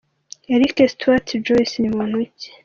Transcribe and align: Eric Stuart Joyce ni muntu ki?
Eric 0.53 0.75
Stuart 0.93 1.27
Joyce 1.45 1.75
ni 1.79 1.89
muntu 1.95 2.17
ki? 2.39 2.49